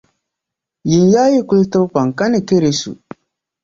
[0.89, 2.91] Yinyaa yi kuli tibi kpaŋ ka ni karɛsu.